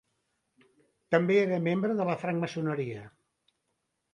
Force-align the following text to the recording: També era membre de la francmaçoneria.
També 1.15 1.37
era 1.41 1.61
membre 1.67 1.99
de 1.99 2.07
la 2.11 2.15
francmaçoneria. 2.25 3.05